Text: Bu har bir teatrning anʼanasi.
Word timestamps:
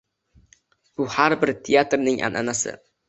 Bu 1.01 1.07
har 1.15 1.35
bir 1.43 1.53
teatrning 1.69 2.19
anʼanasi. 2.31 2.75